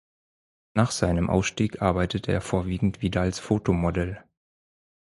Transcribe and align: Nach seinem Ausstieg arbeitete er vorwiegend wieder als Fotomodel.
Nach 0.73 0.89
seinem 0.89 1.29
Ausstieg 1.29 1.83
arbeitete 1.83 2.31
er 2.31 2.41
vorwiegend 2.41 3.03
wieder 3.03 3.21
als 3.21 3.37
Fotomodel. 3.37 4.23